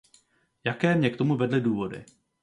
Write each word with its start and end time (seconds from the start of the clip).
Jaké 0.63 0.95
mě 0.95 1.09
k 1.09 1.17
tomu 1.17 1.37
vedly 1.37 1.61
důvody? 1.61 2.05